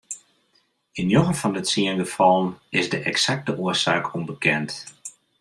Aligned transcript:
Yn 0.99 1.07
njoggen 1.11 1.39
fan 1.41 1.53
de 1.55 1.61
tsien 1.63 2.01
gefallen 2.03 2.49
is 2.79 2.87
de 2.91 2.99
eksakte 3.09 3.51
oarsaak 3.63 4.05
ûnbekend. 4.17 4.69